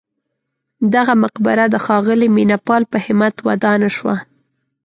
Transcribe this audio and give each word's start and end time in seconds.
دغه 0.93 1.13
مقبره 1.23 1.65
د 1.69 1.75
ښاغلي 1.85 2.27
مینه 2.35 2.57
پال 2.65 2.83
په 2.91 2.97
همت 3.05 3.35
ودانه 3.47 3.89
شوه. 3.97 4.15